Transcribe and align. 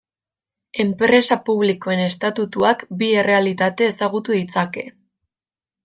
Enpresa 0.83 1.37
publikoen 1.49 2.01
estatutuak 2.07 2.83
bi 3.03 3.13
errealitate 3.25 3.93
ezagutu 3.93 4.39
ditzake. 4.41 4.89